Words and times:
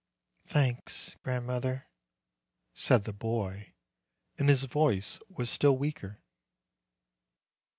"Thanks, 0.47 1.15
grandmother," 1.21 1.87
said 2.73 3.03
the 3.03 3.13
boy, 3.13 3.73
and 4.39 4.49
his 4.49 4.63
voice 4.63 5.19
was 5.29 5.47
still 5.47 5.77
weaker. 5.77 6.23